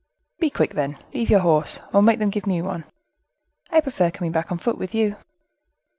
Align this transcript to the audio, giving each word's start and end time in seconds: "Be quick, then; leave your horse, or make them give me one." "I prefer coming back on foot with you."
"Be 0.39 0.49
quick, 0.49 0.73
then; 0.73 0.97
leave 1.13 1.29
your 1.29 1.41
horse, 1.41 1.79
or 1.93 2.01
make 2.01 2.17
them 2.17 2.31
give 2.31 2.47
me 2.47 2.59
one." 2.59 2.85
"I 3.69 3.81
prefer 3.81 4.09
coming 4.09 4.31
back 4.31 4.51
on 4.51 4.57
foot 4.57 4.79
with 4.79 4.95
you." 4.95 5.15